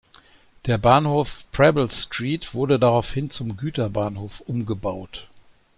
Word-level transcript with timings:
Der 0.65 0.79
Bahnhof 0.79 1.45
Preble 1.51 1.91
Street 1.91 2.55
wurde 2.55 2.79
daraufhin 2.79 3.29
zum 3.29 3.55
Güterbahnhof 3.55 4.39
umgebaut. 4.47 5.27